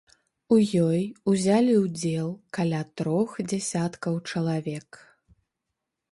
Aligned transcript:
У 0.53 0.55
ёй 0.85 1.01
узялі 1.31 1.73
ўдзел 1.83 2.31
каля 2.57 2.79
трох 3.01 3.35
дзясяткаў 3.51 4.17
чалавек. 4.33 4.89